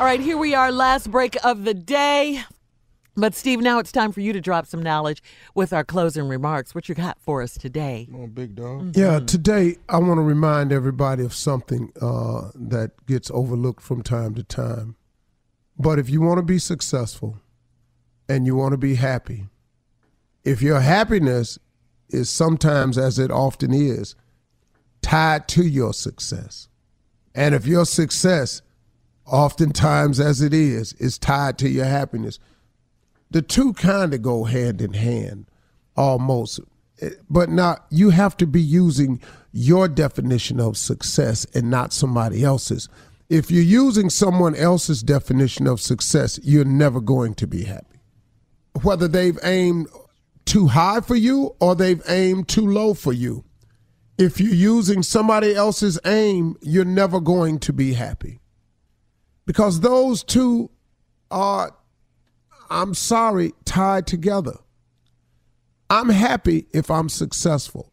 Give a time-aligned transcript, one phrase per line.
[0.00, 2.42] All right, here we are, last break of the day.
[3.16, 5.22] But Steve, now it's time for you to drop some knowledge
[5.54, 6.74] with our closing remarks.
[6.74, 8.08] What you got for us today?
[8.14, 8.96] Oh, big dog.
[8.96, 14.34] Yeah, today I want to remind everybody of something uh, that gets overlooked from time
[14.36, 14.96] to time.
[15.78, 17.36] But if you want to be successful
[18.26, 19.48] and you want to be happy,
[20.44, 21.58] if your happiness
[22.08, 24.14] is sometimes, as it often is,
[25.02, 26.68] tied to your success,
[27.34, 28.62] and if your success,
[29.26, 32.38] oftentimes as it is, is tied to your happiness,
[33.30, 35.46] the two kind of go hand in hand
[35.96, 36.60] almost.
[37.00, 39.20] Eh, but not, you have to be using
[39.52, 42.88] your definition of success and not somebody else's.
[43.28, 48.00] If you're using someone else's definition of success, you're never going to be happy.
[48.82, 49.88] Whether they've aimed
[50.44, 53.44] too high for you or they've aimed too low for you.
[54.18, 58.40] If you're using somebody else's aim, you're never going to be happy.
[59.50, 60.70] Because those two
[61.28, 61.74] are,
[62.70, 64.56] I'm sorry, tied together.
[65.90, 67.92] I'm happy if I'm successful.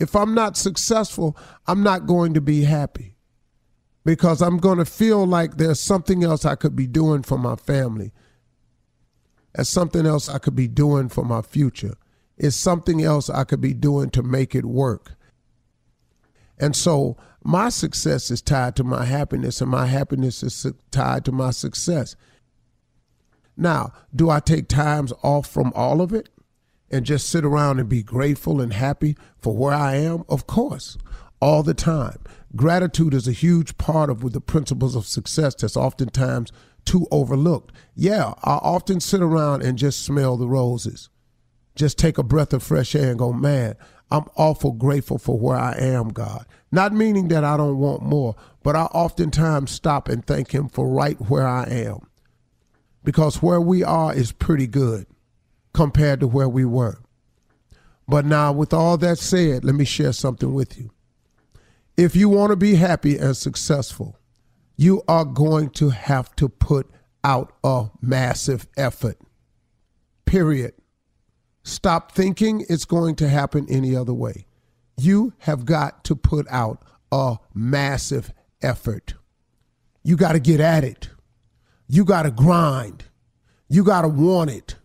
[0.00, 1.36] If I'm not successful,
[1.68, 3.14] I'm not going to be happy
[4.04, 7.54] because I'm going to feel like there's something else I could be doing for my
[7.54, 8.10] family.
[9.54, 11.94] There's something else I could be doing for my future.
[12.36, 15.14] It's something else I could be doing to make it work.
[16.62, 21.32] And so my success is tied to my happiness, and my happiness is tied to
[21.32, 22.14] my success.
[23.56, 26.28] Now, do I take times off from all of it
[26.88, 30.22] and just sit around and be grateful and happy for where I am?
[30.28, 30.96] Of course,
[31.40, 32.20] all the time.
[32.54, 36.52] Gratitude is a huge part of the principles of success that's oftentimes
[36.84, 37.74] too overlooked.
[37.96, 41.08] Yeah, I often sit around and just smell the roses,
[41.74, 43.74] just take a breath of fresh air and go, man,
[44.12, 46.44] I'm awful grateful for where I am, God.
[46.70, 50.86] Not meaning that I don't want more, but I oftentimes stop and thank Him for
[50.86, 52.00] right where I am.
[53.02, 55.06] Because where we are is pretty good
[55.72, 56.98] compared to where we were.
[58.06, 60.90] But now, with all that said, let me share something with you.
[61.96, 64.18] If you want to be happy and successful,
[64.76, 66.90] you are going to have to put
[67.24, 69.16] out a massive effort.
[70.26, 70.74] Period.
[71.62, 74.46] Stop thinking it's going to happen any other way.
[74.98, 78.32] you have got to put out a massive
[78.62, 79.14] effort.
[80.02, 81.10] You got to get at it.
[81.88, 83.04] You got to grind.
[83.68, 84.76] You got to want it.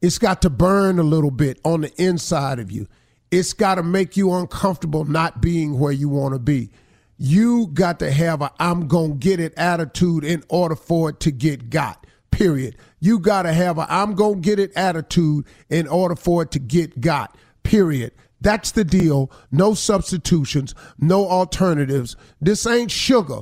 [0.00, 2.86] It's got to burn a little bit on the inside of you.
[3.30, 6.70] It's got to make you uncomfortable not being where you want to be.
[7.16, 11.20] You got to have a I'm going to get it attitude in order for it
[11.20, 12.06] to get got.
[12.38, 12.76] Period.
[13.00, 16.52] You got to have a I'm going to get it attitude in order for it
[16.52, 17.36] to get got.
[17.64, 18.12] Period.
[18.40, 19.32] That's the deal.
[19.50, 22.14] No substitutions, no alternatives.
[22.40, 23.40] This ain't sugar.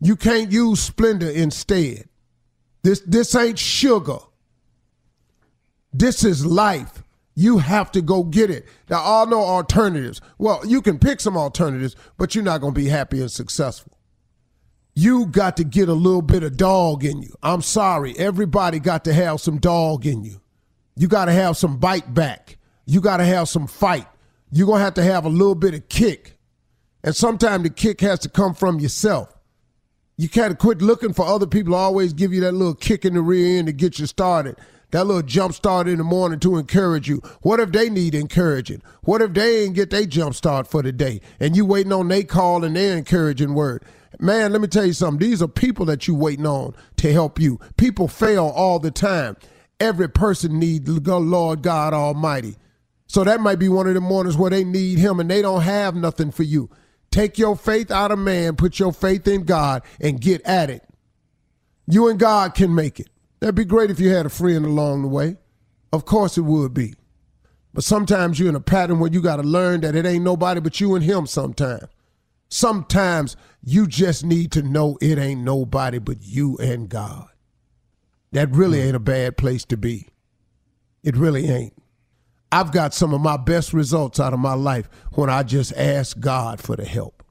[0.00, 2.08] You can't use Splenda instead.
[2.82, 4.20] This this ain't sugar.
[5.92, 7.02] This is life.
[7.34, 8.66] You have to go get it.
[8.86, 10.22] There are no alternatives.
[10.38, 13.97] Well, you can pick some alternatives, but you're not going to be happy and successful.
[15.00, 17.32] You got to get a little bit of dog in you.
[17.40, 18.18] I'm sorry.
[18.18, 20.40] Everybody got to have some dog in you.
[20.96, 22.58] You got to have some bite back.
[22.84, 24.08] You got to have some fight.
[24.50, 26.36] You're going to have to have a little bit of kick.
[27.04, 29.32] And sometimes the kick has to come from yourself.
[30.16, 33.14] You can't quit looking for other people to always give you that little kick in
[33.14, 34.56] the rear end to get you started
[34.90, 37.20] that little jump start in the morning to encourage you.
[37.42, 38.82] What if they need encouraging?
[39.02, 42.08] What if they ain't get their jump start for the day and you waiting on
[42.08, 43.84] they call and their encouraging word?
[44.18, 45.26] Man, let me tell you something.
[45.26, 47.60] These are people that you waiting on to help you.
[47.76, 49.36] People fail all the time.
[49.78, 52.56] Every person needs the Lord God Almighty.
[53.06, 55.62] So that might be one of the mornings where they need him and they don't
[55.62, 56.68] have nothing for you.
[57.10, 60.84] Take your faith out of man, put your faith in God, and get at it.
[61.86, 63.08] You and God can make it.
[63.40, 65.36] That'd be great if you had a friend along the way.
[65.92, 66.94] Of course it would be.
[67.72, 70.60] But sometimes you're in a pattern where you got to learn that it ain't nobody
[70.60, 71.84] but you and him sometimes.
[72.48, 77.28] Sometimes you just need to know it ain't nobody but you and God.
[78.32, 80.08] That really ain't a bad place to be.
[81.02, 81.74] It really ain't.
[82.50, 86.20] I've got some of my best results out of my life when I just asked
[86.20, 87.22] God for the help.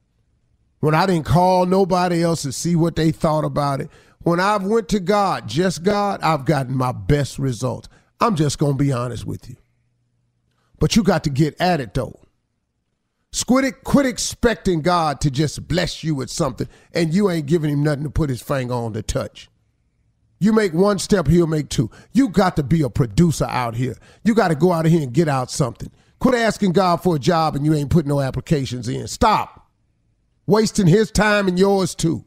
[0.80, 3.90] When I didn't call nobody else to see what they thought about it,
[4.20, 7.90] when I've went to God, just God, I've gotten my best results.
[8.20, 9.56] I'm just going to be honest with you.
[10.80, 12.20] But you got to get at it though.
[13.46, 17.84] Quit, quit expecting God to just bless you with something and you ain't giving him
[17.84, 19.50] nothing to put his finger on to touch.
[20.40, 21.90] You make one step, he'll make two.
[22.14, 23.96] You got to be a producer out here.
[24.24, 25.92] You got to go out of here and get out something.
[26.20, 29.08] Quit asking God for a job and you ain't putting no applications in.
[29.08, 29.68] Stop.
[30.46, 32.24] Wasting his time and yours too.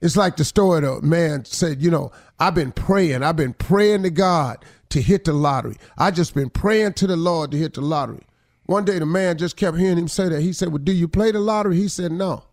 [0.00, 3.22] It's like the story the man said, you know, I've been praying.
[3.22, 5.76] I've been praying to God to hit the lottery.
[5.96, 8.26] I just been praying to the Lord to hit the lottery.
[8.66, 10.40] One day the man just kept hearing him say that.
[10.40, 11.76] He said, Well, do you play the lottery?
[11.76, 12.44] He said, No.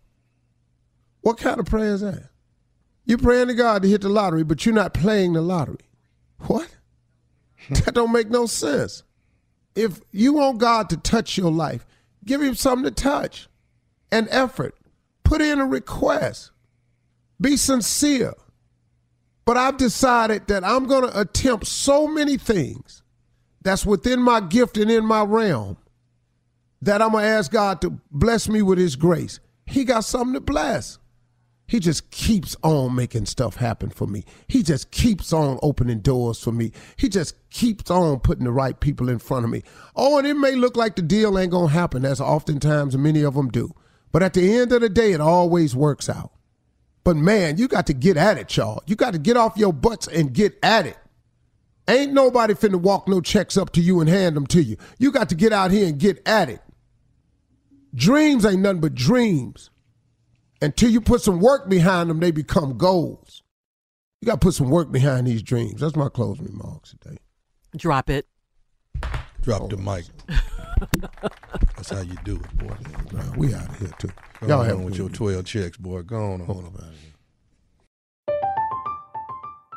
[1.20, 2.30] What kind of prayer is that?
[3.04, 5.88] You're praying to God to hit the lottery, but you're not playing the lottery.
[6.46, 6.68] What?
[7.70, 9.02] that don't make no sense.
[9.74, 11.86] If you want God to touch your life,
[12.24, 13.48] give him something to touch.
[14.10, 14.74] An effort.
[15.22, 16.50] Put in a request.
[17.40, 18.34] Be sincere.
[19.44, 23.02] But I've decided that I'm going to attempt so many things
[23.62, 25.76] that's within my gift and in my realm
[26.82, 29.40] that I'm going to ask God to bless me with His grace.
[29.66, 30.98] He got something to bless.
[31.70, 34.24] He just keeps on making stuff happen for me.
[34.48, 36.72] He just keeps on opening doors for me.
[36.96, 39.62] He just keeps on putting the right people in front of me.
[39.94, 43.22] Oh, and it may look like the deal ain't going to happen, as oftentimes many
[43.22, 43.72] of them do.
[44.10, 46.32] But at the end of the day, it always works out.
[47.04, 48.82] But man, you got to get at it, y'all.
[48.86, 50.98] You got to get off your butts and get at it.
[51.86, 54.76] Ain't nobody finna walk no checks up to you and hand them to you.
[54.98, 56.60] You got to get out here and get at it.
[57.94, 59.70] Dreams ain't nothing but dreams.
[60.62, 63.42] Until you put some work behind them, they become goals.
[64.20, 65.80] You got to put some work behind these dreams.
[65.80, 67.16] That's my closing remarks today.
[67.76, 68.26] Drop it.
[69.40, 69.68] Drop oh.
[69.68, 70.04] the mic.
[71.76, 72.74] That's how you do it, boy.
[73.36, 74.10] we out of here too.
[74.40, 76.02] Go Y'all have with your twelve checks, boy.
[76.02, 76.40] Go on.
[76.40, 76.92] Hold on.